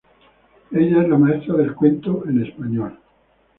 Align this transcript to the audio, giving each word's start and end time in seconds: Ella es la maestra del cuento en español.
Ella 0.71 1.03
es 1.03 1.09
la 1.09 1.17
maestra 1.19 1.53
del 1.57 1.75
cuento 1.75 2.23
en 2.27 2.43
español. 2.43 2.97